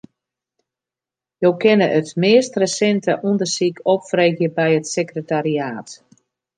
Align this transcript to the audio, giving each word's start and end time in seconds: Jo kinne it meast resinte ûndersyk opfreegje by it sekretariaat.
Jo 1.45 1.51
kinne 1.63 1.87
it 1.99 2.09
meast 2.23 2.53
resinte 2.63 3.13
ûndersyk 3.29 3.75
opfreegje 3.93 4.47
by 4.57 4.69
it 4.79 4.85
sekretariaat. 4.97 5.89